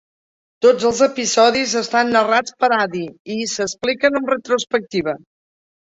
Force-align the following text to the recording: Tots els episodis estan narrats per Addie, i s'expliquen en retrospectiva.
Tots 0.65 0.85
els 0.89 1.01
episodis 1.05 1.75
estan 1.83 2.09
narrats 2.15 2.55
per 2.63 2.71
Addie, 2.79 3.13
i 3.35 3.37
s'expliquen 3.55 4.19
en 4.21 4.29
retrospectiva. 4.37 5.15